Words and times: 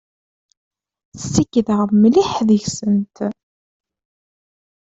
Ssikkdeɣ 1.21 1.79
mliḥ 2.01 2.31
deg-sent. 2.47 3.17